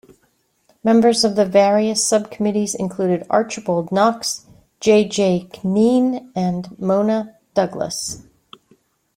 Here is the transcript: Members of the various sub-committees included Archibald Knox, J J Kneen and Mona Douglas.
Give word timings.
Members 0.83 1.23
of 1.23 1.35
the 1.35 1.45
various 1.45 2.03
sub-committees 2.03 2.73
included 2.73 3.23
Archibald 3.29 3.91
Knox, 3.91 4.47
J 4.79 5.07
J 5.07 5.47
Kneen 5.53 6.31
and 6.35 6.75
Mona 6.79 7.37
Douglas. 7.53 8.23